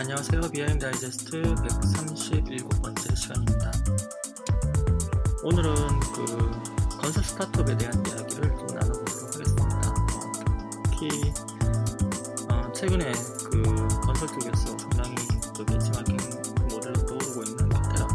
안녕하세요. 0.00 0.40
BIM 0.50 0.78
다이제스트 0.78 1.42
137번째 1.42 3.14
시간입니다. 3.14 3.70
오늘은 5.44 5.74
그 6.14 6.24
건설 6.96 7.22
스타트업에 7.22 7.76
대한 7.76 7.92
이야기를 8.06 8.48
좀 8.56 8.66
나눠보도록 8.68 9.34
하겠습니다. 9.34 9.90
어, 9.90 10.82
특히 10.84 11.10
어, 12.48 12.72
최근에 12.72 13.12
그 13.50 13.62
건설 14.00 14.28
쪽에서 14.28 14.78
상당히 14.78 15.16
그 15.54 15.66
벤치마킹 15.66 16.16
모델로 16.70 17.04
떠오르고 17.04 17.42
있는 17.42 17.68
카테라 17.68 18.08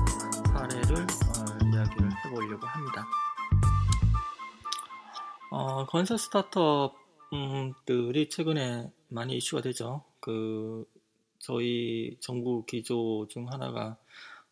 사례를 0.53 0.97
어, 0.97 1.45
이야기를 1.71 2.09
해보려고 2.25 2.65
합니다. 2.65 3.05
어, 5.51 5.85
건설 5.85 6.17
스타트업들이 6.17 6.97
최근에 8.31 8.91
많이 9.09 9.37
이슈가 9.37 9.61
되죠. 9.61 10.01
그 10.19 10.83
저희 11.45 12.17
정부 12.21 12.65
기조 12.65 13.27
중 13.29 13.51
하나가 13.51 13.97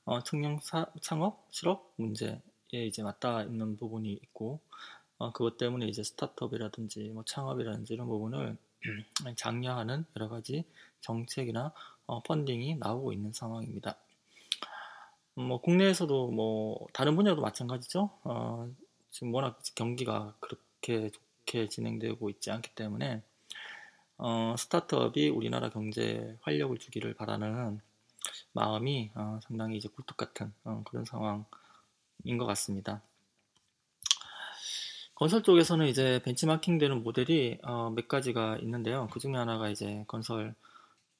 어, 0.05 0.21
청년 0.21 0.59
사, 0.61 0.85
창업 1.01 1.47
실업 1.49 1.91
문제에 1.95 2.37
이제 2.71 3.01
맞닿아 3.01 3.41
있는 3.41 3.77
부분이 3.77 4.11
있고 4.11 4.59
어, 5.17 5.31
그것 5.31 5.57
때문에 5.57 5.87
이제 5.87 6.03
스타트업이라든지 6.03 7.09
뭐 7.09 7.23
창업이라든지 7.25 7.95
이런 7.95 8.07
부분을 8.07 8.57
장려하는 9.37 10.05
여러 10.15 10.29
가지 10.29 10.65
정책이나 11.01 11.73
어, 12.05 12.21
펀딩이 12.21 12.75
나오고 12.75 13.11
있는 13.11 13.33
상황입니다. 13.33 13.97
뭐 15.33 15.61
국내에서도 15.61 16.29
뭐 16.29 16.85
다른 16.93 17.15
분야도 17.15 17.41
마찬가지죠. 17.41 18.11
어, 18.23 18.71
지금 19.09 19.33
워낙 19.33 19.59
경기가 19.73 20.35
그렇게 20.39 21.09
좋게 21.09 21.69
진행되고 21.69 22.29
있지 22.29 22.51
않기 22.51 22.75
때문에 22.75 23.23
어, 24.17 24.55
스타트업이 24.57 25.29
우리나라 25.29 25.69
경제에 25.69 26.37
활력을 26.41 26.77
주기를 26.77 27.13
바라는 27.13 27.81
마음이 28.53 29.11
어, 29.15 29.39
상당히 29.43 29.77
이제 29.77 29.89
굴뚝 29.89 30.17
같은 30.17 30.53
어, 30.63 30.83
그런 30.87 31.05
상황인 31.05 32.37
것 32.37 32.45
같습니다. 32.45 33.01
건설 35.15 35.43
쪽에서는 35.43 35.87
이제 35.87 36.21
벤치마킹 36.23 36.79
되는 36.79 37.03
모델이 37.03 37.59
어, 37.63 37.91
몇 37.95 38.07
가지가 38.07 38.57
있는데요. 38.57 39.07
그 39.11 39.19
중에 39.19 39.33
하나가 39.33 39.69
이제 39.69 40.03
건설 40.07 40.55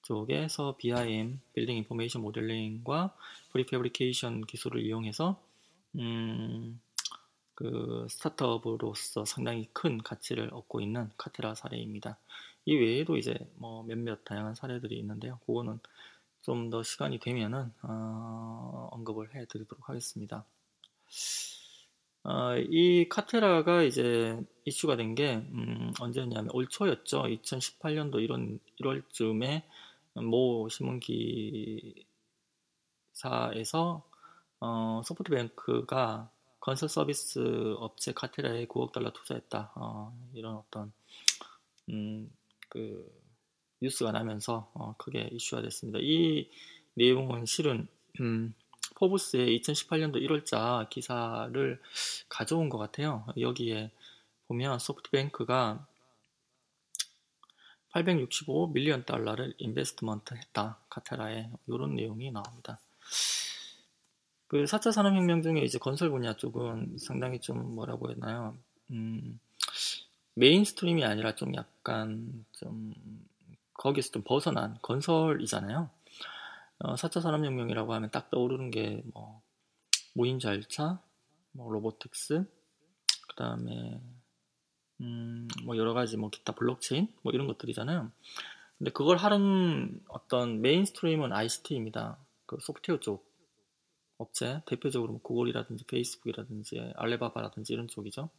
쪽에서 0.02 0.76
BIM, 0.78 1.40
빌딩 1.54 1.78
인포메이션 1.78 2.22
모델링과 2.22 3.16
prefabrication 3.52 4.46
기술을 4.46 4.82
이용해서 4.82 5.42
음, 5.96 6.82
그 7.56 8.08
스타트업으로서 8.10 9.26
상당히 9.26 9.70
큰 9.74 9.98
가치를 10.00 10.50
얻고 10.54 10.82
있는 10.82 11.10
Katerra 11.18 11.56
사례입니다. 11.56 12.18
이 12.66 12.76
외에도 12.76 13.18
이제 13.18 13.36
뭐 13.56 13.84
몇몇 13.84 14.24
다양한 14.24 14.56
사례들이 14.56 14.98
있는데요. 15.00 15.40
그거는 15.46 15.80
좀 16.44 16.70
더 16.70 16.84
시간이 16.84 17.20
되면은 17.20 17.72
어, 17.84 18.90
언급을 18.92 19.34
해드리도록 19.34 19.88
하겠습니다. 19.88 20.46
어, 22.26 22.56
이 22.58 23.08
Katerra가 23.10 23.84
이제 23.84 24.42
이슈가 24.66 24.98
된게 24.98 25.36
음, 25.36 25.94
언제냐면 26.00 26.50
올 26.54 26.68
초였죠. 26.68 27.24
2018년도 27.24 28.16
1월, 28.28 28.60
1월쯤에 28.82 29.64
모 30.16 30.68
신문 30.70 31.00
기사에서 33.12 34.04
어, 34.60 35.02
소프트뱅크가 35.06 36.30
건설 36.64 36.88
서비스 36.88 37.40
업체 37.78 38.14
카테라에 38.14 38.68
9억 38.68 38.94
달러 38.94 39.12
투자했다. 39.12 39.74
어, 39.76 40.18
이런 40.34 40.56
어떤 40.56 40.94
음, 41.90 42.32
그 42.70 43.06
뉴스가 43.82 44.14
나면서 44.14 44.72
어, 44.74 44.96
크게 44.98 45.28
이슈가 45.34 45.62
됐습니다. 45.62 46.00
이 46.02 46.50
내용은 46.94 47.46
실은 47.46 47.90
음, 48.22 48.56
포브스의 48.96 49.60
2018년도 49.60 50.26
1월자 50.26 50.90
기사를 50.90 51.82
가져온 52.30 52.70
것 52.70 52.78
같아요. 52.78 53.26
여기에 53.38 53.92
보면 54.48 54.80
소프트뱅크가 54.80 55.86
865 57.90 58.68
million 58.68 59.04
달러를 59.04 59.54
investment 59.58 60.36
했다. 60.36 60.80
Katerra에 60.90 61.50
이런 61.68 61.96
내용이 61.96 62.32
나옵니다. 62.32 62.80
그 64.54 64.66
4차 64.66 64.92
산업혁명 64.92 65.42
중에 65.42 65.62
이제 65.62 65.80
건설 65.80 66.12
분야 66.12 66.36
쪽은 66.36 66.98
상당히 67.00 67.40
좀 67.40 67.74
뭐라고 67.74 68.12
했나요? 68.12 68.56
음, 68.92 69.40
mainstream이 70.36 71.04
아니라 71.04 71.34
좀 71.34 71.56
약간 71.56 72.46
좀 72.52 72.94
거기서 73.74 74.12
좀 74.12 74.22
벗어난 74.22 74.78
건설이잖아요. 74.84 75.90
어, 76.78 76.94
4차 76.94 77.20
산업혁명이라고 77.20 77.96
하면 77.96 78.12
딱 78.12 78.30
떠오르는 78.30 78.70
게 78.70 79.02
뭐 79.12 79.42
무인 80.14 80.38
절차, 80.38 81.00
뭐 81.54 81.72
robotics, 81.72 82.46
그 83.30 83.36
다음에 83.36 84.00
음, 85.02 85.48
뭐 85.64 85.78
여러 85.78 85.96
가지 85.96 86.16
뭐 86.16 86.30
기타 86.30 86.54
블록체인 86.54 87.12
뭐 87.24 87.34
이런 87.34 87.48
것들이잖아요. 87.48 88.12
근데 88.78 88.92
그걸 88.92 89.18
하는 89.18 90.00
어떤 90.10 90.62
mainstream은 90.62 91.34
ICT입니다. 91.34 92.18
그 92.46 92.60
소프트웨어 92.62 93.00
쪽 93.00 93.33
업체 94.18 94.62
대표적으로 94.66 95.14
뭐 95.14 95.22
구글이라든지 95.22 95.86
페이스북이라든지 95.86 96.94
알리바바라든지 96.96 97.74
이런 97.74 97.88
쪽이죠. 97.88 98.30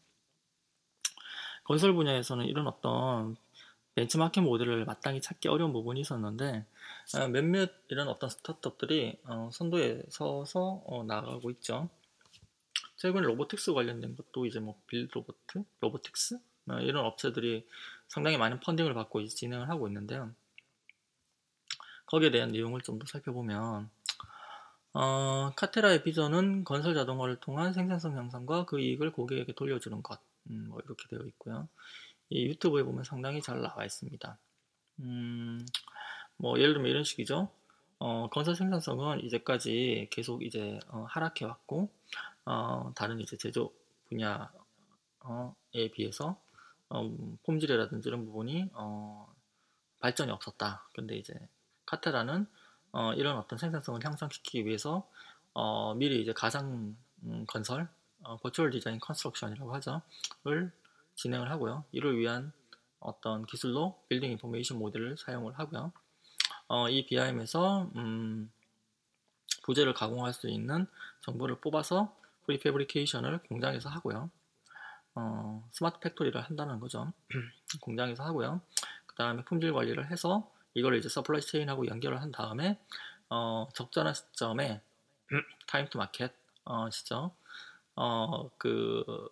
건설 1.64 1.94
분야에서는 1.94 2.46
이런 2.46 2.66
어떤 2.66 3.36
벤치마킹 3.94 4.42
모델을 4.44 4.84
마땅히 4.84 5.20
찾기 5.20 5.48
어려운 5.48 5.72
부분이 5.72 6.00
있었는데 6.00 6.66
어, 7.16 7.28
몇몇 7.28 7.72
이런 7.88 8.08
어떤 8.08 8.28
스타트업들이 8.28 9.18
어, 9.24 9.50
선도에 9.52 10.02
서서 10.08 10.82
어, 10.86 11.04
나가고 11.04 11.50
있죠. 11.52 11.88
최근에 12.96 13.26
로보틱스 13.26 13.72
관련된 13.72 14.16
것도 14.16 14.46
이제 14.46 14.60
뭐 14.60 14.80
빌로보트, 14.86 15.64
로보틱스 15.80 16.38
이런 16.80 17.04
업체들이 17.04 17.66
상당히 18.08 18.38
많은 18.38 18.60
펀딩을 18.60 18.94
받고 18.94 19.26
진행을 19.26 19.68
하고 19.68 19.86
있는데요. 19.88 20.32
거기에 22.06 22.30
대한 22.30 22.50
내용을 22.50 22.80
좀 22.80 22.98
더 22.98 23.06
살펴보면 23.06 23.90
어, 24.94 25.50
카테라의 25.56 26.04
비전은 26.04 26.62
건설 26.62 26.94
자동화를 26.94 27.40
통한 27.40 27.72
생산성 27.72 28.16
향상과 28.16 28.64
그 28.64 28.78
이익을 28.78 29.10
고객에게 29.10 29.52
돌려주는 29.54 30.02
것. 30.02 30.20
음, 30.50 30.66
뭐 30.68 30.80
이렇게 30.84 31.08
되어 31.08 31.20
있고요. 31.26 31.68
이 32.30 32.46
유튜브에 32.46 32.84
보면 32.84 33.02
상당히 33.02 33.42
잘 33.42 33.60
나와 33.60 33.84
있습니다. 33.84 34.38
음, 35.00 35.66
뭐 36.36 36.58
예를 36.60 36.74
들면 36.74 36.90
이런 36.90 37.02
식이죠. 37.02 37.50
어, 37.98 38.28
건설 38.30 38.54
생산성은 38.54 39.24
이제까지 39.24 40.08
계속 40.10 40.44
이제 40.44 40.78
어, 40.88 41.06
하락해 41.08 41.44
왔고 41.44 41.90
어, 42.44 42.92
다른 42.94 43.18
이제 43.20 43.36
제조 43.36 43.72
분야에 44.08 44.46
비해서 45.92 46.40
어, 46.88 47.02
품질이라든지 47.44 48.08
이런 48.08 48.24
부분이 48.26 48.70
어, 48.74 49.34
발전이 49.98 50.30
없었다. 50.30 50.88
근데 50.92 51.16
이제 51.16 51.34
Katerra는 51.86 52.46
어, 52.94 53.12
이런 53.14 53.36
어떤 53.36 53.58
생산성을 53.58 54.04
향상시키기 54.04 54.66
위해서 54.66 55.08
어, 55.52 55.94
미리 55.94 56.22
이제 56.22 56.32
가상 56.32 56.96
음, 57.24 57.44
건설 57.48 57.88
어, 58.22 58.36
virtual 58.36 58.70
design 58.70 59.00
construction이라고 59.00 59.74
하죠.를 59.74 60.72
진행을 61.16 61.50
하고요. 61.50 61.84
이를 61.90 62.16
위한 62.16 62.52
어떤 63.00 63.44
기술로 63.46 64.00
building 64.08 64.30
information 64.30 64.78
model을 64.78 65.16
사용을 65.18 65.58
하고요. 65.58 65.92
어, 66.68 66.88
이 66.88 67.04
BIM에서 67.06 67.90
음, 67.96 68.52
부재를 69.64 69.92
가공할 69.92 70.32
수 70.32 70.48
있는 70.48 70.86
정보를 71.22 71.60
뽑아서 71.60 72.16
prefabrication을 72.46 73.38
공장에서 73.48 73.88
하고요. 73.88 74.30
어, 75.16 75.68
smart 75.72 75.98
factory를 75.98 76.40
한다는 76.40 76.78
거죠. 76.78 77.12
공장에서 77.82 78.22
하고요. 78.22 78.60
그 79.06 79.16
다음에 79.16 79.42
품질 79.42 79.72
관리를 79.72 80.12
해서 80.12 80.48
이걸 80.74 80.96
이제 80.96 81.08
supply 81.08 81.40
chain하고 81.40 81.86
연결을 81.86 82.20
한 82.20 82.32
다음에 82.32 82.78
어, 83.30 83.68
적절한 83.74 84.14
시점에 84.14 84.82
time 85.66 85.88
to 85.88 85.98
market 85.98 86.32
어, 86.64 86.90
시점 86.90 87.30
어, 87.96 88.50
그 88.58 89.28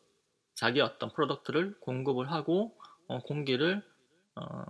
자기 0.54 0.80
어떤 0.80 1.12
product를 1.12 1.80
공급을 1.80 2.30
하고 2.30 2.78
어, 3.08 3.20
공기를 3.20 3.82
어, 4.36 4.64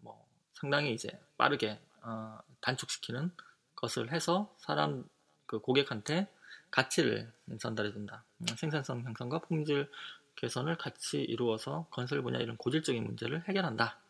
뭐 0.00 0.26
상당히 0.54 0.92
이제 0.92 1.08
빠르게 1.36 1.80
어, 2.02 2.38
단축시키는 2.60 3.30
것을 3.76 4.12
해서 4.12 4.54
사람 4.58 5.04
그 5.46 5.58
고객한테 5.60 6.28
가치를 6.70 7.30
전달해 7.60 7.92
준다. 7.92 8.24
음, 8.38 8.46
생산성 8.56 9.04
향상과 9.04 9.40
품질 9.40 9.90
개선을 10.36 10.76
같이 10.78 11.20
이루어서 11.20 11.86
건설 11.90 12.22
분야 12.22 12.38
이런 12.38 12.56
고질적인 12.56 13.04
문제를 13.04 13.46
해결한다. 13.48 14.01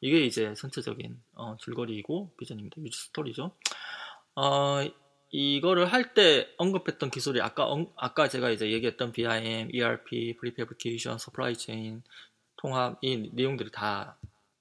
이게 0.00 0.24
이제 0.24 0.54
전체적인 0.54 1.20
어, 1.34 1.56
줄거리이고 1.58 2.34
비전입니다. 2.38 2.80
user 2.82 2.98
story죠. 2.98 3.56
어, 4.36 4.80
이거를 5.30 5.86
할 5.86 6.14
때 6.14 6.48
언급했던 6.58 7.10
기술이 7.10 7.40
아까 7.40 7.68
아까 7.96 8.28
제가 8.28 8.50
이제 8.50 8.70
얘기했던 8.70 9.12
BIM, 9.12 9.70
ERP, 9.72 10.36
Prefabrication, 10.38 11.16
Supply 11.16 11.54
Chain 11.54 12.02
통합 12.56 12.98
이 13.02 13.30
내용들이 13.32 13.70
다 13.72 14.18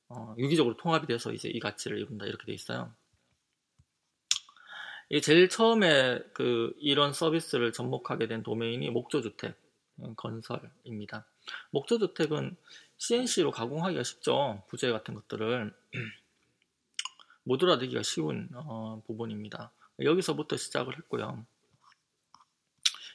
어, 0.10 0.36
유기적으로 0.38 0.78
통합이 0.78 1.08
돼서 1.08 1.32
이제 1.32 1.50
이 1.50 1.60
가치를 1.60 2.00
이룬다 2.00 2.26
이렇게 2.26 2.46
돼 2.46 2.54
있어요. 2.54 2.94
이 5.10 5.22
제일 5.22 5.50
처음에 5.50 6.20
그 6.34 6.74
이런 6.80 7.14
서비스를 7.14 7.72
접목하게 7.72 8.28
된 8.28 8.42
도메인이 8.44 8.90
목조주택 8.90 9.56
건설입니다. 10.18 11.28
목조주택은 11.72 12.56
CNC로 12.98 13.52
가공하기가 13.52 14.04
쉽죠. 14.04 14.64
부재 14.68 14.92
같은 14.92 15.14
것들을 15.14 15.74
모듈화되기가 17.44 18.04
쉬운 18.04 18.50
어, 18.54 19.02
부분입니다. 19.06 19.72
여기서부터 20.00 20.58
시작을 20.58 20.98
했고요. 20.98 21.46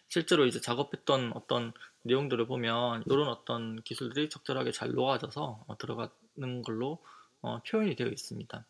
실제로 0.08 0.44
이제 0.46 0.60
작업했던 0.60 1.32
어떤 1.34 1.72
내용들을 2.02 2.46
보면 2.46 3.04
이런 3.06 3.28
어떤 3.28 3.80
기술들이 3.82 4.28
적절하게 4.28 4.72
잘 4.72 4.90
놓아져서 4.92 5.64
어, 5.66 5.78
들어가는 5.78 6.62
걸로 6.62 6.98
어, 7.42 7.62
표현이 7.62 7.96
되어 7.96 8.08
있습니다. 8.08 8.64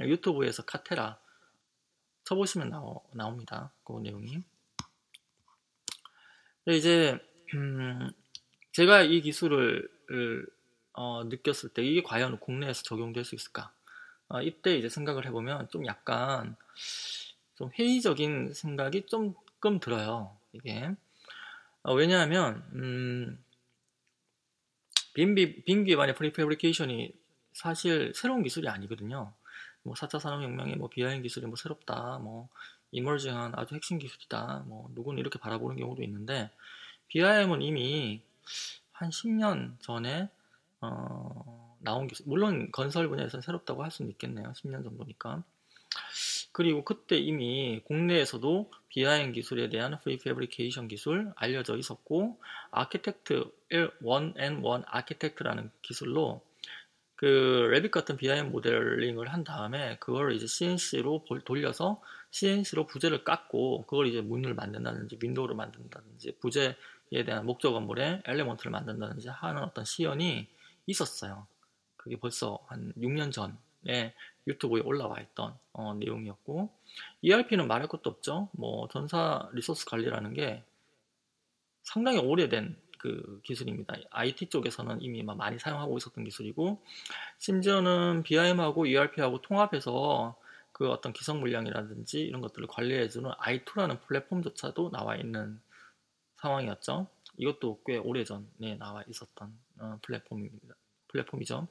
유튜브에서 0.00 0.64
카테라 0.64 1.18
쳐보시면 2.24 2.70
나오, 2.70 3.02
나옵니다. 3.12 3.72
그 3.84 3.98
내용이. 4.00 4.42
이제 6.66 7.18
음, 7.54 8.10
제가 8.72 9.02
이 9.02 9.20
기술을 9.20 9.88
어, 10.94 11.24
느꼈을 11.24 11.70
때 11.70 11.82
이게 11.82 12.02
과연 12.02 12.38
국내에서 12.40 12.82
적용될 12.82 13.24
수 13.24 13.34
있을까? 13.34 13.72
어, 14.28 14.42
이때 14.42 14.76
이제 14.76 14.88
생각을 14.88 15.26
해보면 15.26 15.68
좀 15.70 15.86
약간 15.86 16.56
좀 17.54 17.70
회의적인 17.78 18.54
생각이 18.54 19.06
조금 19.06 19.78
들어요. 19.80 20.36
이게 20.52 20.90
어, 21.82 21.94
왜냐하면 21.94 22.64
음, 22.74 23.44
BIM, 25.14 25.64
BIM 25.64 25.84
기반의 25.84 26.14
prefabrication이 26.14 27.12
사실 27.52 28.12
새로운 28.14 28.42
기술이 28.42 28.68
아니거든요. 28.68 29.32
뭐 29.82 29.94
4차 29.94 30.18
산업혁명의 30.18 30.76
뭐 30.76 30.88
BIM 30.88 31.22
기술이 31.22 31.46
뭐 31.46 31.56
새롭다, 31.56 32.18
뭐 32.18 32.48
emerging한 32.92 33.52
아주 33.56 33.74
핵심 33.74 33.98
기술이다, 33.98 34.64
뭐 34.66 34.88
누구는 34.94 35.18
이렇게 35.20 35.38
바라보는 35.38 35.76
경우도 35.76 36.02
있는데 36.04 36.50
BIM은 37.08 37.60
이미 37.62 38.22
한 38.92 39.10
10년 39.10 39.80
전에 39.80 40.28
어, 40.80 41.76
나온 41.80 42.06
기술, 42.08 42.26
물론 42.28 42.70
건설 42.72 43.08
분야에서는 43.08 43.42
새롭다고 43.42 43.82
할 43.82 43.90
수는 43.90 44.10
있겠네요. 44.12 44.52
10년 44.52 44.84
정도니까. 44.84 45.42
그리고 46.52 46.84
그때 46.84 47.16
이미 47.16 47.80
국내에서도 47.84 48.70
BIM 48.88 49.32
기술에 49.32 49.70
대한 49.70 49.98
prefabrication 50.00 50.86
기술 50.86 51.32
알려져 51.36 51.76
있었고 51.76 52.38
아키텍트 52.70 53.50
1N1 53.70 54.84
아키텍트라는 54.86 55.70
기술로 55.80 56.42
그 57.16 57.68
Revit 57.70 57.90
같은 57.90 58.16
BIM 58.16 58.50
모델링을 58.50 59.32
한 59.32 59.44
다음에 59.44 59.96
그걸 59.98 60.34
이제 60.34 60.46
CNC로 60.46 61.24
돌려서 61.44 62.02
CNC로 62.32 62.86
부재를 62.86 63.24
깎고 63.24 63.84
그걸 63.86 64.06
이제 64.06 64.20
문을 64.20 64.54
만든다든지 64.54 65.18
window를 65.20 65.54
만든다든지 65.54 66.38
부재에 66.40 66.74
대한 67.24 67.46
목적 67.46 67.72
건물에 67.72 68.22
엘레먼트를 68.24 68.72
만든다든지 68.72 69.28
하는 69.28 69.62
어떤 69.62 69.84
시연이 69.84 70.48
있었어요. 70.86 71.46
그게 71.96 72.16
벌써 72.16 72.58
한 72.66 72.92
6년 72.96 73.32
전에 73.32 74.14
유튜브에 74.46 74.80
올라와 74.80 75.20
있던 75.20 75.54
어, 75.74 75.94
내용이었고 75.94 76.70
ERP는 77.20 77.68
말할 77.68 77.86
것도 77.88 78.10
없죠. 78.10 78.48
뭐 78.52 78.88
전사 78.88 79.48
리소스 79.52 79.86
관리라는 79.86 80.32
게 80.32 80.64
상당히 81.82 82.18
오래된 82.18 82.76
그 82.98 83.40
기술입니다. 83.44 83.94
IT 84.10 84.46
쪽에서는 84.46 85.02
이미 85.02 85.22
많이 85.22 85.58
사용하고 85.58 85.98
있었던 85.98 86.24
기술이고 86.24 86.80
심지어는 87.38 88.22
BIM하고 88.22 88.86
ERP하고 88.86 89.42
통합해서 89.42 90.36
그 90.72 90.90
어떤 90.90 91.12
기성 91.12 91.40
물량이라든지 91.40 92.20
이런 92.20 92.40
것들을 92.40 92.66
관리해주는 92.66 93.30
i2라는 93.30 94.00
플랫폼조차도 94.02 94.90
나와 94.90 95.16
있는 95.16 95.60
상황이었죠. 96.36 97.08
이것도 97.36 97.82
꽤 97.86 97.98
오래전에 97.98 98.76
나와 98.78 99.02
있었던 99.08 99.58
어, 99.78 99.98
플랫폼입니다. 100.02 100.74
플랫폼이죠. 101.08 101.68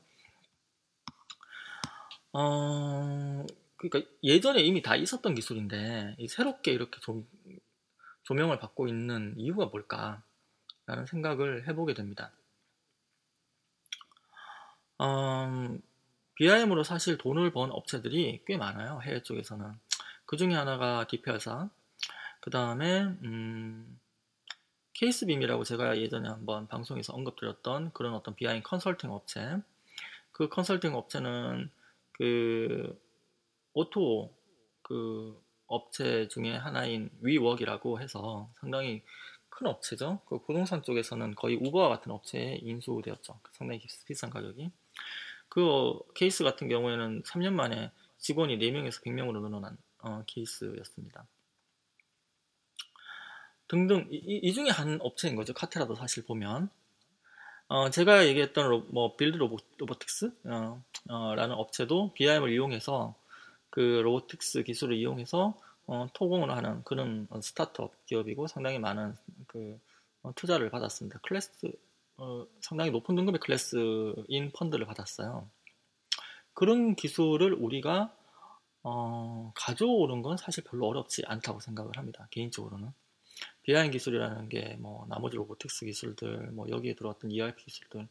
어, 2.34 3.46
그러니까 3.76 4.10
예전에 4.24 4.62
이미 4.62 4.82
다 4.82 4.96
있었던 4.96 5.36
기술인데 5.36 6.16
새롭게 6.30 6.72
이렇게 6.72 7.00
조, 7.00 7.26
조명을 8.24 8.60
받고 8.60 8.88
있는 8.88 9.34
이유가 9.38 9.66
뭘까? 9.66 10.24
라는 10.86 11.06
생각을 11.06 11.68
해보게 11.68 11.94
됩니다. 11.94 12.32
음, 15.02 15.82
BIM으로 16.36 16.84
사실 16.84 17.18
돈을 17.18 17.52
번 17.52 17.72
업체들이 17.72 18.44
꽤 18.46 18.58
많아요. 18.58 19.00
해외 19.04 19.22
쪽에서는. 19.22 19.74
그 20.26 20.38
중에 20.38 20.54
하나가 20.54 21.06
디페아사, 21.08 21.70
그 22.40 22.50
다음에 22.50 23.02
음, 23.02 24.00
케이스빔이라고 24.94 25.64
제가 25.64 25.98
예전에 25.98 26.30
한번 26.30 26.68
방송에서 26.68 27.14
언급드렸던 27.14 27.92
그런 27.94 28.14
어떤 28.14 28.36
BIM 28.36 28.62
컨설팅 28.64 29.12
업체. 29.12 29.58
그 30.32 30.48
컨설팅 30.50 30.96
업체는 30.96 31.70
그 32.14 33.00
오토 33.74 34.34
그 34.82 35.42
업체 35.68 36.28
중에 36.28 36.56
하나인 36.56 37.10
위웍이라고 37.22 38.00
해서 38.00 38.50
상당히 38.60 39.02
큰 39.50 39.68
업체죠. 39.68 40.20
그 40.26 40.40
부동산 40.42 40.84
쪽에서는 40.84 41.36
거의 41.36 41.56
우버와 41.56 41.90
같은 41.90 42.12
업체에 42.12 42.60
인수되었죠. 42.62 43.40
상당히 43.54 43.80
비싼 44.06 44.30
가격이. 44.30 44.72
그 45.52 46.00
케이스 46.14 46.46
같은 46.46 46.70
경우에는 46.70 47.24
3년 47.24 47.52
만에 47.52 47.92
직원이 48.18 48.58
4명에서 48.58 49.04
100명으로 49.04 49.42
늘어난 49.42 49.78
어, 50.00 50.24
케이스였습니다. 50.26 51.28
등등 53.68 54.08
이, 54.10 54.16
이, 54.16 54.54
중에 54.54 54.70
한 54.70 54.98
업체인 55.02 55.36
거죠. 55.36 55.54
카테라도 55.54 55.96
사실 55.96 56.24
보면 56.24 56.70
어, 57.68 57.90
제가 57.90 58.28
얘기했던 58.28 58.70
로, 58.70 58.86
뭐 58.92 59.18
Built 59.18 59.36
Robo, 59.36 59.58
Robotics 59.78 60.32
어, 60.46 60.82
어, 61.10 61.36
라는 61.36 61.56
업체도 61.56 62.14
BIM을 62.14 62.54
이용해서 62.54 63.14
그 63.70 63.82
robotics 64.06 64.64
기술을 64.64 64.96
이용해서 64.96 65.60
어, 65.86 66.08
토공을 66.14 66.50
하는 66.50 66.82
그런 66.86 67.28
스타트업 67.42 68.06
기업이고 68.06 68.48
상당히 68.48 68.80
많은 68.80 69.18
그 69.48 69.78
어, 70.24 70.32
투자를 70.34 70.70
받았습니다. 70.70 71.20
클래스 71.24 71.74
어, 72.18 72.46
상당히 72.62 72.92
높은 72.92 73.16
등급의 73.16 73.40
클래스인 73.40 74.52
펀드를 74.54 74.86
받았어요. 74.86 75.50
그런 76.54 76.96
기술을 76.96 77.54
우리가 77.54 78.14
어, 78.84 79.52
가져오는 79.56 80.22
건 80.22 80.38
사실 80.38 80.64
별로 80.64 80.88
어렵지 80.88 81.24
않다고 81.26 81.60
생각을 81.60 81.98
합니다. 81.98 82.28
개인적으로는. 82.32 82.92
behind 83.64 83.92
기술이라는 83.92 84.50
게 84.50 84.78
뭐 84.80 85.06
나머지 85.08 85.36
robotics 85.38 85.86
기술들, 85.86 86.52
뭐 86.52 86.70
여기에 86.70 86.96
들어왔던 86.96 87.32
ERP 87.32 87.64
기술들 87.66 88.08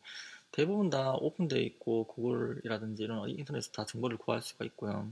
대부분 0.52 0.90
다 0.90 1.12
오픈되어 1.14 1.60
있고 1.60 2.04
구글이라든지 2.04 3.04
이런 3.04 3.28
인터넷에서 3.28 3.72
다 3.72 3.84
정보를 3.86 4.16
구할 4.16 4.42
수가 4.42 4.64
있고요. 4.66 5.10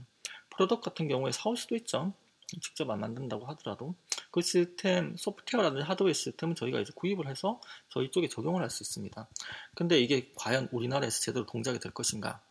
product 0.51 0.89
같은 0.89 1.07
경우에 1.07 1.31
사올 1.31 1.55
수도 1.57 1.75
있죠. 1.75 2.13
직접 2.61 2.89
안 2.89 2.99
만든다고 2.99 3.45
하더라도 3.47 3.95
그 4.31 4.41
시스템 4.41 5.15
소프트웨어라든지 5.17 5.83
하드웨어 5.85 6.13
시스템은 6.13 6.55
저희가 6.55 6.79
이제 6.79 6.91
구입을 6.95 7.27
해서 7.27 7.61
저희 7.89 8.11
쪽에 8.11 8.27
적용을 8.27 8.61
할 8.61 8.69
수 8.69 8.83
있습니다. 8.83 9.27
근데 9.75 9.99
이게 9.99 10.31
과연 10.35 10.69
우리나라에서 10.71 11.21
제대로 11.21 11.45
동작이 11.45 11.79
될 11.79 11.91
것인가? 11.93 12.41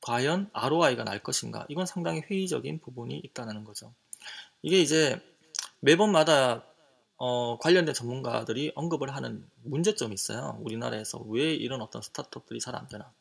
과연 0.00 0.50
ROI가 0.52 1.04
날 1.04 1.22
것인가? 1.22 1.64
이건 1.68 1.86
상당히 1.86 2.20
회의적인 2.20 2.80
부분이 2.80 3.20
있다는 3.24 3.64
거죠. 3.64 3.92
이게 4.62 4.80
이제 4.80 5.20
매번마다 5.80 6.64
어, 7.16 7.56
관련된 7.58 7.94
전문가들이 7.94 8.72
언급을 8.74 9.14
하는 9.14 9.48
문제점이 9.62 10.12
있어요. 10.14 10.58
우리나라에서 10.60 11.18
왜 11.28 11.54
이런 11.54 11.80
어떤 11.82 12.02
스타트업들이 12.02 12.58
잘 12.60 12.74
안 12.74 12.88
되나. 12.88 13.12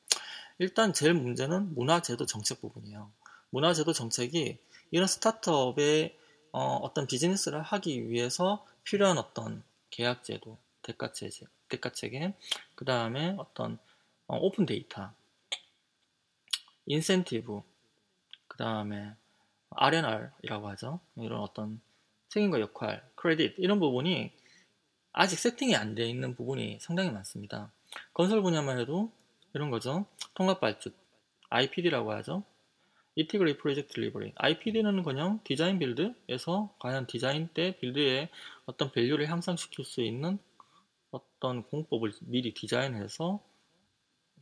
일단 0.57 0.93
제일 0.93 1.13
문제는 1.13 1.75
문화제도 1.75 2.25
정책 2.25 2.61
부분이에요. 2.61 3.11
문화제도 3.51 3.93
정책이 3.93 4.57
이런 4.91 5.07
스타트업의 5.07 6.17
어, 6.51 6.93
떤 6.93 7.07
비즈니스를 7.07 7.61
하기 7.61 8.09
위해서 8.09 8.65
필요한 8.83 9.17
어떤 9.17 9.63
계약제도, 9.89 10.57
대가체제, 10.81 11.45
대가체계, 11.69 12.33
그 12.75 12.85
다음에 12.85 13.35
어떤 13.37 13.79
어, 14.27 14.37
open 14.37 14.65
data, 14.65 15.11
인센티브, 16.85 17.61
그 18.47 18.57
다음에 18.57 19.13
R&R이라고 19.69 20.69
하죠. 20.69 20.99
이런 21.15 21.39
어떤 21.39 21.81
책임과 22.29 22.59
역할, 22.59 23.09
크레딧 23.15 23.55
이런 23.57 23.79
부분이 23.79 24.33
아직 25.13 25.39
세팅이 25.39 25.75
안 25.75 25.95
되어 25.95 26.05
있는 26.05 26.35
부분이 26.35 26.79
상당히 26.81 27.11
많습니다. 27.11 27.71
건설 28.13 28.41
분야만 28.41 28.79
해도 28.79 29.11
이런 29.53 29.69
거죠. 29.69 30.05
통합 30.33 30.59
발주, 30.59 30.91
IPD라고 31.49 32.11
하죠. 32.13 32.43
Integrate 33.17 33.59
Project 33.59 33.93
Delivery. 33.93 34.33
IPD는 34.35 35.03
그냥 35.03 35.39
design 35.43 35.79
build에서 35.79 36.75
과연 36.79 37.07
디자인 37.07 37.49
때 37.53 37.77
build에 37.79 38.29
어떤 38.65 38.91
value를 38.91 39.29
향상시킬 39.29 39.85
수 39.85 40.01
있는 40.01 40.39
어떤 41.11 41.63
공법을 41.63 42.13
미리 42.21 42.53
디자인해서 42.53 43.41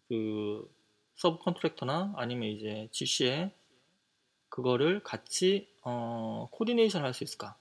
그 0.08 0.70
subcontractor나 1.16 2.14
아니면 2.18 2.50
이제 2.50 2.88
GC에 2.92 3.52
그거를 4.50 5.02
같이 5.04 5.70
어, 5.84 6.50
coordination 6.52 7.04
할 7.04 7.14
수 7.14 7.24
있을까? 7.24 7.58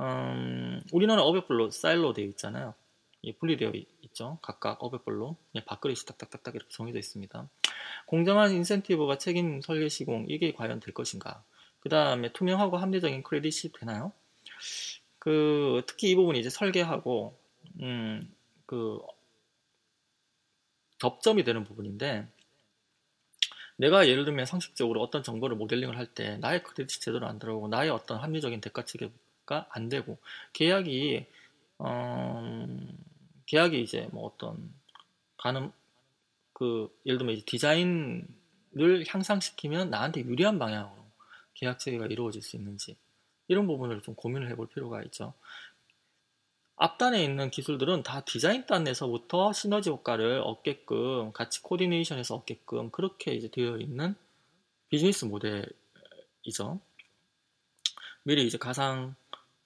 음, 0.00 0.82
우리나라 0.92 1.22
업역별로 1.22 1.70
사일로 1.70 2.12
되어 2.12 2.26
있잖아요. 2.26 2.74
예, 3.24 3.32
분리되어 3.32 3.72
있죠. 4.02 4.38
각각 4.42 4.82
어백별로 4.82 5.36
예, 5.54 5.64
밥그릇이 5.64 6.00
딱딱딱딱 6.06 6.54
이렇게 6.54 6.70
정해져 6.70 6.98
있습니다. 6.98 7.48
공정한 8.06 8.52
인센티브가 8.52 9.18
책임 9.18 9.60
설계 9.60 9.88
시공 9.88 10.26
이게 10.28 10.52
과연 10.52 10.80
될 10.80 10.94
것인가? 10.94 11.42
그 11.80 11.88
다음에 11.88 12.32
투명하고 12.32 12.76
합리적인 12.78 13.22
크레딧이 13.22 13.72
되나요? 13.72 14.12
그 15.18 15.82
특히 15.86 16.10
이 16.10 16.14
부분이 16.14 16.38
이제 16.38 16.50
설계하고 16.50 17.36
음, 17.80 18.32
그 18.66 19.00
접점이 20.98 21.44
되는 21.44 21.64
부분인데 21.64 22.26
내가 23.76 24.06
예를 24.06 24.24
들면 24.24 24.46
상식적으로 24.46 25.02
어떤 25.02 25.22
정보를 25.22 25.56
모델링을 25.56 25.98
할 25.98 26.06
때 26.14 26.36
나의 26.38 26.62
크레딧이 26.62 27.00
제대로 27.00 27.26
안 27.26 27.38
들어오고 27.38 27.68
나의 27.68 27.90
어떤 27.90 28.18
합리적인 28.18 28.60
대가 28.60 28.84
체계가 28.84 29.66
안 29.70 29.88
되고 29.88 30.18
계약이 30.52 31.26
어, 31.78 32.66
계약이 33.46 33.80
이제 33.82 34.08
뭐 34.12 34.26
어떤 34.26 34.72
가는 35.36 35.72
그 36.52 36.88
예를 37.04 37.18
들면 37.18 37.36
이제 37.36 37.44
디자인을 37.46 39.04
향상시키면 39.06 39.90
나한테 39.90 40.22
유리한 40.22 40.58
방향으로 40.58 41.04
계약 41.54 41.78
체계가 41.78 42.06
이루어질 42.06 42.42
수 42.42 42.56
있는지 42.56 42.96
이런 43.48 43.66
부분을 43.66 44.02
좀 44.02 44.14
고민을 44.14 44.50
해볼 44.50 44.68
필요가 44.68 45.02
있죠. 45.04 45.34
앞단에 46.76 47.22
있는 47.22 47.50
기술들은 47.50 48.02
다 48.02 48.22
디자인 48.24 48.66
단에서부터 48.66 49.52
시너지 49.52 49.90
효과를 49.90 50.40
얻게끔 50.40 51.32
같이 51.32 51.62
코디네이션해서 51.62 52.34
얻게끔 52.34 52.90
그렇게 52.90 53.32
이제 53.32 53.48
되어 53.48 53.76
있는 53.76 54.16
비즈니스 54.88 55.24
모델이죠. 55.24 56.80
미리 58.24 58.46
이제 58.46 58.58
가상 58.58 59.14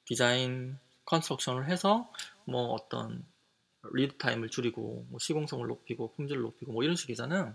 design 0.05 0.79
construction을 1.07 1.71
해서 1.71 2.13
뭐 2.45 2.73
어떤 2.73 3.25
lead 3.93 4.17
time을 4.17 4.51
줄이고 4.51 5.07
뭐 5.11 5.19
시공성을 5.19 5.67
높이고 5.67 6.13
품질을 6.13 6.43
높이고 6.43 6.73
뭐 6.73 6.83
이런 6.83 6.97
식이잖아요. 6.97 7.55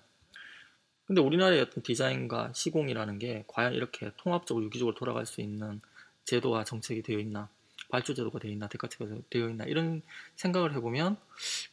근데 1.05 1.21
우리나라의 1.21 1.61
어떤 1.61 1.83
디자인과 1.83 2.53
시공이라는 2.53 3.19
게 3.19 3.43
과연 3.47 3.73
이렇게 3.73 4.11
통합적으로 4.17 4.65
유기적으로 4.65 4.95
돌아갈 4.95 5.25
수 5.25 5.41
있는 5.41 5.81
제도와 6.25 6.63
정책이 6.63 7.01
되어 7.03 7.19
있나 7.19 7.49
발주 7.89 8.15
제도가 8.15 8.39
되어 8.39 8.51
있나 8.51 8.67
대가체계가 8.67 9.05
되어 9.29 9.49
있나 9.49 9.65
이런 9.65 10.01
생각을 10.35 10.73
해보면 10.75 11.17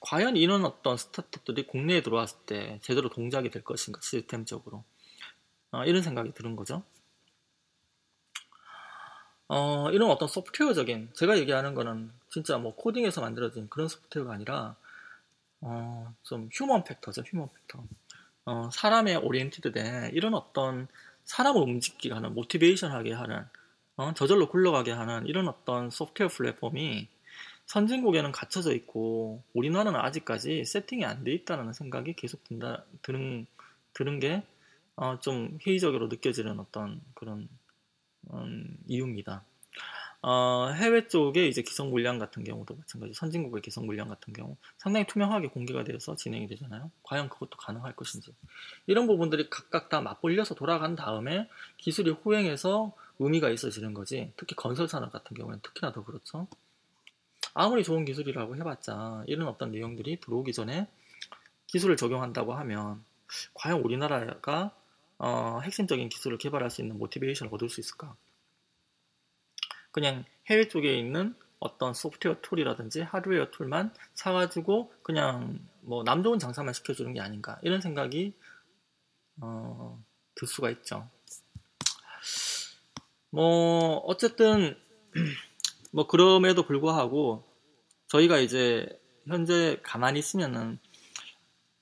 과연 0.00 0.36
이런 0.36 0.64
어떤 0.64 0.96
스타트업들이 0.96 1.66
국내에 1.66 2.02
들어왔을 2.02 2.38
때 2.46 2.78
제대로 2.82 3.08
동작이 3.08 3.50
될 3.50 3.62
것인가 3.62 4.00
시스템적으로 4.02 4.84
어, 5.70 5.84
이런 5.84 6.02
생각이 6.02 6.32
드는 6.34 6.56
거죠. 6.56 6.82
어, 9.52 9.90
이런 9.90 10.10
어떤 10.10 10.28
소프트웨어적인 10.28 11.10
제가 11.14 11.36
얘기하는 11.38 11.74
거는 11.74 12.10
진짜 12.30 12.56
뭐 12.56 12.74
코딩에서 12.76 13.20
만들어진 13.20 13.68
그런 13.68 13.88
소프트웨어가 13.88 14.32
아니라 14.34 14.76
어, 15.60 16.14
좀 16.22 16.48
human 16.52 16.84
factor죠 16.84 17.22
human 17.22 17.48
factor 17.48 17.82
어, 18.44 18.70
사람의 18.72 19.16
oriented된 19.16 20.12
이런 20.14 20.34
어떤 20.34 20.86
사람을 21.24 21.60
움직이게 21.62 22.14
하는 22.14 22.32
motivation하게 22.34 23.12
하는 23.12 23.44
어, 23.96 24.14
저절로 24.14 24.48
굴러가게 24.48 24.92
하는 24.92 25.26
이런 25.26 25.48
어떤 25.48 25.90
소프트웨어 25.90 26.28
플랫폼이 26.28 27.08
선진국에는 27.66 28.32
갖춰져 28.32 28.72
있고 28.74 29.42
우리나라는 29.54 29.98
아직까지 30.00 30.64
세팅이 30.64 31.04
안 31.04 31.24
돼 31.24 31.32
있다는 31.32 31.72
생각이 31.72 32.14
계속 32.14 32.42
든다, 32.44 32.84
드는, 33.02 33.46
드는 33.94 34.18
게, 34.20 34.42
어, 34.96 35.18
좀 35.20 35.58
회의적으로 35.66 36.08
느껴지는 36.08 36.58
어떤 36.60 37.00
그런, 37.14 37.48
음, 38.32 38.76
이유입니다. 38.86 39.44
어, 40.22 40.70
해외 40.74 41.08
쪽에 41.08 41.48
이제 41.48 41.62
기성 41.62 41.90
물량 41.90 42.18
같은 42.18 42.44
경우도 42.44 42.74
마찬가지, 42.74 43.14
선진국의 43.14 43.62
기성 43.62 43.86
물량 43.86 44.08
같은 44.08 44.34
경우 44.34 44.56
상당히 44.76 45.06
투명하게 45.06 45.48
공개가 45.48 45.82
되어서 45.82 46.14
진행이 46.14 46.46
되잖아요. 46.48 46.90
과연 47.04 47.30
그것도 47.30 47.56
가능할 47.56 47.96
것인지. 47.96 48.34
이런 48.86 49.06
부분들이 49.06 49.48
각각 49.48 49.88
다 49.88 50.02
맞벌려서 50.02 50.54
돌아간 50.54 50.94
다음에 50.94 51.48
기술이 51.78 52.10
호행해서 52.10 52.92
의미가 53.18 53.48
있어지는 53.48 53.94
거지. 53.94 54.32
특히 54.36 54.54
건설 54.54 54.88
산업 54.88 55.10
같은 55.10 55.34
경우에는 55.36 55.60
특히나 55.62 55.92
더 55.92 56.04
그렇죠. 56.04 56.46
아무리 57.54 57.82
좋은 57.82 58.04
기술이라고 58.04 58.56
해봤자 58.56 59.24
이런 59.26 59.48
어떤 59.48 59.72
내용들이 59.72 60.20
들어오기 60.20 60.52
전에 60.52 60.86
기술을 61.66 61.96
적용한다고 61.96 62.52
하면 62.54 63.02
과연 63.54 63.80
우리나라가 63.80 64.74
어, 65.22 65.60
핵심적인 65.62 66.08
기술을 66.08 66.38
개발할 66.38 66.70
수 66.70 66.80
있는 66.80 66.96
motivation을 66.96 67.52
얻을 67.52 67.68
수 67.68 67.78
있을까? 67.80 68.16
그냥 69.92 70.24
해외 70.48 70.66
쪽에 70.66 70.96
있는 70.98 71.34
어떤 71.58 71.92
소프트웨어 71.92 72.40
tool이라든지 72.40 73.02
하드웨어 73.02 73.50
tool만 73.50 73.92
사가지고 74.14 74.94
그냥 75.02 75.58
뭐 75.82 76.02
남 76.04 76.22
좋은 76.22 76.38
장사만 76.38 76.72
시켜주는 76.72 77.12
게 77.12 77.20
아닌가 77.20 77.58
이런 77.62 77.82
생각이 77.82 78.32
어, 79.42 80.02
들 80.34 80.48
수가 80.48 80.70
있죠. 80.70 81.06
뭐 83.28 83.96
어쨌든 84.06 84.74
뭐 85.92 86.06
그럼에도 86.06 86.62
불구하고 86.64 87.44
저희가 88.06 88.38
이제 88.38 88.88
현재 89.26 89.78
가만히 89.82 90.18
있으면은 90.18 90.78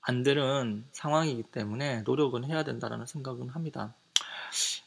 안 0.09 0.23
되는 0.23 0.83
상황이기 0.91 1.43
때문에 1.43 2.01
노력은 2.01 2.43
해야 2.43 2.63
된다라는 2.63 3.05
생각은 3.05 3.49
합니다. 3.49 3.93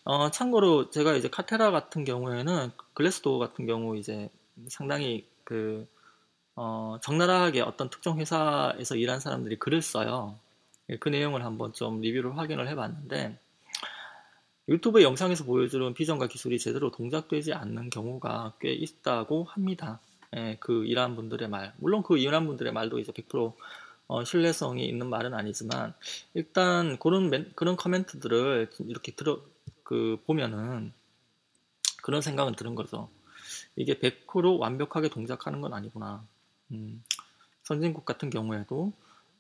어, 0.03 0.33
참고로 0.33 0.91
제가 0.91 1.15
이제 1.15 1.31
카테라 1.31 1.71
같은 1.71 2.03
경우에는 2.03 2.73
글래스도어 2.95 3.39
같은 3.39 3.65
경우 3.67 3.97
이제 3.97 4.31
상당히 4.69 5.25
그 5.45 5.87
어, 6.57 6.99
적나라하게 7.03 7.61
어떤 7.61 7.89
특정 7.89 8.19
회사에서 8.19 8.97
일한 8.97 9.21
사람들이 9.21 9.61
글을 9.61 9.81
써요. 9.81 10.41
그 10.99 11.09
내용을 11.09 11.45
한번 11.45 11.73
좀 11.73 12.01
리뷰를 12.01 12.37
확인을 12.37 12.69
해봤는데 12.69 13.39
유튜브 14.69 15.05
영상에서 15.05 15.45
보여주는 15.45 15.95
비전과 15.95 16.27
기술이 16.27 16.59
제대로 16.59 16.91
동작되지 16.91 17.53
않는 17.53 17.91
경우가 17.91 18.55
꽤 18.61 18.73
있다고 18.73 19.45
합니다. 19.45 20.01
예, 20.37 20.57
그 20.59 20.85
일한 20.85 21.15
분들의 21.15 21.49
말. 21.49 21.73
물론 21.77 22.03
그 22.03 22.19
일한 22.19 22.47
분들의 22.47 22.73
말도 22.73 22.99
이제 22.99 23.13
100% 23.13 23.55
어, 24.07 24.25
신뢰성이 24.25 24.87
있는 24.87 25.09
말은 25.09 25.35
아니지만 25.35 25.95
일단 26.35 26.99
그런 26.99 27.31
맨, 27.31 27.51
그런 27.55 27.77
커멘트들을 27.77 28.71
이렇게 28.81 29.13
들어 29.13 29.41
그 29.85 30.19
보면은 30.27 30.93
그런 32.03 32.21
생각은 32.21 32.55
드는 32.57 32.75
거죠. 32.75 33.09
이게 33.77 33.99
100% 33.99 34.59
완벽하게 34.59 35.09
동작하는 35.09 35.61
건 35.61 35.73
아니구나. 35.73 36.25
음, 36.73 37.03
선진국 37.63 38.05
같은 38.05 38.31
경우에도 38.31 38.93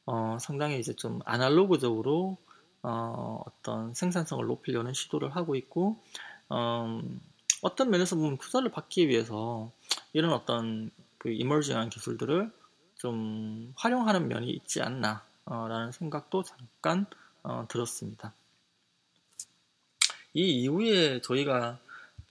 어, 0.07 0.38
상당히 0.40 0.78
이제 0.78 0.95
좀 0.95 1.21
아날로그적으로 1.25 2.38
어, 2.83 3.42
떤 3.62 3.95
생산성을 3.95 4.45
높이려는 4.47 4.92
시도를 4.92 5.37
하고 5.37 5.54
있고 5.54 6.02
어, 6.49 7.00
어떤 7.62 7.90
면에서 7.90 8.16
보면 8.16 8.38
투자를 8.38 8.71
받기 8.71 9.09
위해서 9.09 9.73
이런 10.12 10.33
어떤 10.33 10.90
그 11.19 11.31
이머징한 11.31 11.90
기술들을 11.90 12.50
좀 13.02 13.73
활용하는 13.75 14.28
면이 14.28 14.49
있지 14.50 14.80
않나 14.80 15.26
어, 15.44 15.66
라는 15.66 15.90
생각도 15.90 16.44
잠깐 16.44 17.04
어, 17.42 17.66
들었습니다. 17.68 18.32
이 20.35 20.62
이후에 20.62 21.21
저희가 21.21 21.80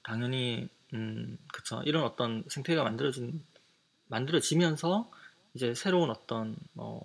당연히 0.02 0.70
음, 0.94 1.38
그쵸 1.52 1.82
이런 1.84 2.06
어떤 2.06 2.46
생태가 2.48 2.86
만들어진 2.86 3.44
만들어지면서 4.08 5.12
이제 5.56 5.74
새로운 5.74 6.10
어떤 6.10 6.56
어, 6.78 7.02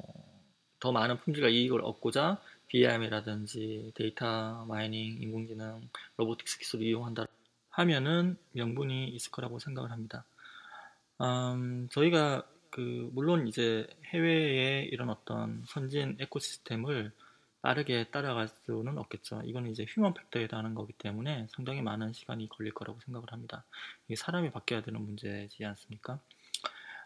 더 0.78 0.92
많은 0.92 1.18
품질과 1.18 1.48
이익을 1.48 1.80
얻고자 1.82 2.40
BIM이라든지 2.68 3.90
data 3.96 4.64
mining, 4.66 5.20
인공지능, 5.22 5.88
robotics 6.18 6.60
기술을 6.60 6.86
이용한다 6.86 7.26
하면은 7.70 8.38
명분이 8.52 9.08
있을 9.08 9.32
거라고 9.32 9.58
생각을 9.58 9.90
합니다. 9.90 10.24
음, 11.20 11.88
저희가 11.90 12.44
그 12.76 13.08
물론 13.14 13.48
이제 13.48 13.86
해외의 14.12 14.84
이런 14.88 15.08
어떤 15.08 15.64
선진 15.66 16.14
ecosystem을 16.20 17.10
빠르게 17.62 18.04
따라갈 18.10 18.48
수는 18.48 18.98
없겠죠. 18.98 19.40
이거는 19.46 19.70
이제 19.70 19.86
human 19.88 20.12
factor에 20.12 20.42
해당하는 20.42 20.74
거기 20.74 20.92
때문에 20.92 21.46
상당히 21.48 21.80
많은 21.80 22.12
시간이 22.12 22.50
걸릴 22.50 22.74
거라고 22.74 23.00
생각을 23.00 23.32
합니다. 23.32 23.64
이게 24.04 24.14
사람이 24.14 24.50
바뀌어야 24.50 24.82
되는 24.82 25.00
문제지 25.00 25.64
않습니까? 25.64 26.20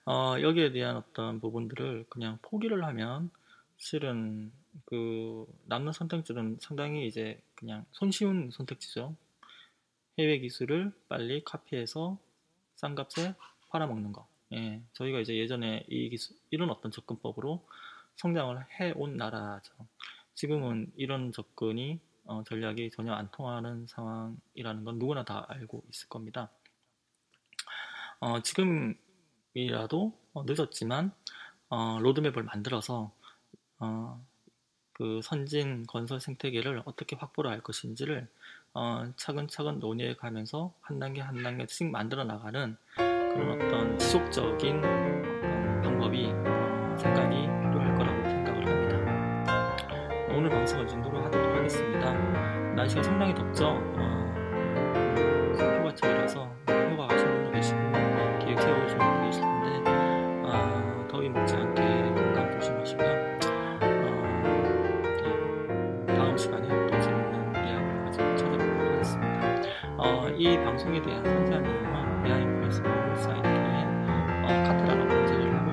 어, 0.07 0.41
여기에 0.41 0.73
대한 0.73 0.97
어떤 0.97 1.39
부분들을 1.39 2.07
그냥 2.09 2.41
포기를 2.43 2.85
하면 2.87 3.31
실은 3.77 4.50
그 4.87 5.47
남는 5.67 5.93
선택지는 5.93 6.59
상당히 6.61 7.07
이제 7.07 7.41
그냥 7.55 7.85
손쉬운 7.93 8.50
선택지죠. 8.50 9.15
해외 10.19 10.41
기술을 10.41 10.93
빨리 11.09 11.45
카피해서 11.45 12.19
싼 12.75 12.97
값에 12.97 13.37
팔아먹는 13.69 14.12
거. 14.12 14.27
예, 14.52 14.83
저희가 14.92 15.21
이제 15.21 15.37
예전에 15.37 15.85
이 15.88 16.11
기술, 16.11 16.37
이런 16.50 16.71
어떤 16.71 16.90
접근법으로 16.90 17.66
성장을 18.16 18.64
해온 18.80 19.16
나라죠. 19.16 19.73
지금은 20.35 20.92
이런 20.97 21.33
접근이 21.33 22.00
어, 22.25 22.42
전략이 22.45 22.90
전혀 22.90 23.12
안 23.12 23.30
통하는 23.30 23.87
상황이라는 23.88 24.85
건 24.85 24.99
누구나 24.99 25.25
다 25.25 25.47
알고 25.49 25.85
있을 25.90 26.09
겁니다. 26.09 26.50
어, 28.21 28.40
지금이라도 28.42 30.19
어, 30.35 30.45
늦었지만 30.47 31.12
어, 31.69 31.99
로드맵을 32.00 32.42
만들어서 32.42 33.12
어, 33.78 34.25
그 34.92 35.21
선진 35.23 35.87
건설 35.87 36.21
생태계를 36.21 36.83
어떻게 36.85 37.16
확보를 37.16 37.50
할 37.50 37.62
것인지를 37.62 38.28
어, 38.75 39.12
차근차근 39.16 39.78
논의해 39.80 40.14
가면서 40.14 40.75
한 40.80 40.99
단계 40.99 41.21
한 41.21 41.42
단계씩 41.42 41.90
만들어 41.90 42.25
나가는 42.25 42.76
그런 43.33 43.53
어떤 43.53 43.99
지속적인 43.99 44.83
방법이 45.83 46.33
어, 46.33 46.97
생각이 46.99 47.37
필요할 47.37 47.95
거라고 47.95 48.29
생각을 48.29 48.67
합니다. 48.67 50.27
오늘 50.35 50.51
방송은 50.51 50.87
정도로 50.87 51.23
하도록 51.25 51.57
하겠습니다. 51.57 52.13
날씨가 52.75 53.03
상당히 53.03 53.35
덥죠. 53.35 53.69
어, 53.69 54.35
그 55.57 55.79
휴가철이라서 55.79 56.49
휴가 56.69 57.07
가신 57.07 57.29
분도 57.29 57.51
계시고 57.53 57.79
계획 58.41 58.61
세우신 58.61 58.99
분도 58.99 59.23
계실 59.23 59.43
텐데 59.43 59.91
아, 60.47 61.07
더위 61.09 61.29
먹지 61.29 61.55
않게 61.55 61.83
건강 62.15 62.51
조심하시고요. 62.53 63.09
어. 63.09 64.21
어, 70.03 70.29
이 70.31 70.57
방송에 70.57 71.01
대한 71.03 71.23
상세한 71.23 71.63
내용은 71.63 72.10
미아인프레스 72.23 72.83
사이트에 73.17 73.85
어, 74.45 74.62
카트라로 74.67 75.09
검색을 75.09 75.55
해보 75.55 75.73